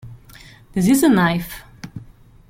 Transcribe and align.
This 0.73 0.87
is 0.87 1.03
a 1.03 1.09
knife! 1.09 1.61